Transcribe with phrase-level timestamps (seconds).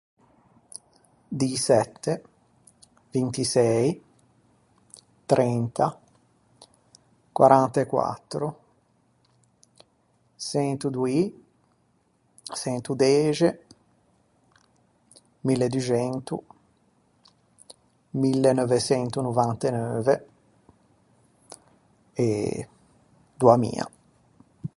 [1.41, 2.13] Dïsette,
[3.13, 3.87] vinti sëi,
[5.31, 5.87] trenta,
[7.37, 8.47] quarant’e quattro,
[10.49, 11.21] çento doî,
[12.59, 13.49] çento dexe,
[15.47, 16.35] mille duxento,
[18.23, 20.15] mille neuveçento novant’e neuve
[22.25, 22.27] e
[23.39, 23.85] doamia.